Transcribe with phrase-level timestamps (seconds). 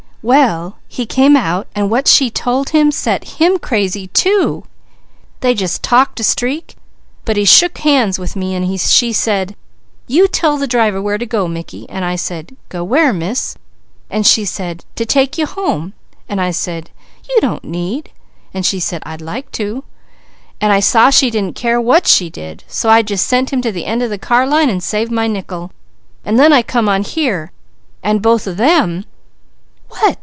[0.23, 4.63] "Well he came out and what she had told him, set him crazy too.
[5.39, 6.75] They just talked a streak,
[7.25, 9.55] but he shook hands with me, and she said,
[10.05, 13.55] 'You tell the driver where to go Mickey,' and I said, 'Go where, Miss?'
[14.11, 15.93] and she said, 'To take you home,'
[16.29, 16.91] and I said,
[17.27, 18.11] 'You don't need!'
[18.53, 19.83] and she said, 'I'd like to!'
[20.61, 23.71] and I saw she didn't care what she did, so I just sent him to
[23.71, 25.71] the end of the car line and saved my nickel,
[26.23, 27.51] and then I come on here,
[28.03, 29.05] and both of them"
[29.91, 30.19] "What?"